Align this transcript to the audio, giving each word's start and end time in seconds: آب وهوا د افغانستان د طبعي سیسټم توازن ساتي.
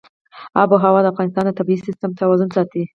آب 0.61 0.69
وهوا 0.71 0.99
د 1.03 1.07
افغانستان 1.13 1.43
د 1.47 1.51
طبعي 1.59 1.77
سیسټم 1.85 2.11
توازن 2.19 2.49
ساتي. 2.55 2.83